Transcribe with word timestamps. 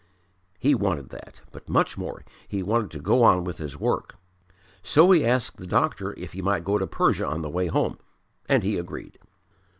He 0.57 0.73
wanted 0.73 1.09
that; 1.09 1.41
but 1.51 1.69
much 1.69 1.95
more 1.95 2.25
he 2.47 2.63
wanted 2.63 2.89
to 2.89 2.99
go 2.99 3.21
on 3.21 3.43
with 3.43 3.59
his 3.59 3.77
work. 3.79 4.15
So 4.81 5.11
he 5.11 5.23
asked 5.23 5.57
the 5.57 5.67
doctor 5.67 6.15
if 6.17 6.31
he 6.33 6.41
might 6.41 6.63
go 6.63 6.79
to 6.79 6.87
Persia 6.87 7.27
on 7.27 7.43
the 7.43 7.49
way 7.51 7.67
home, 7.67 7.99
and 8.49 8.63
he 8.63 8.79
agreed. 8.79 9.19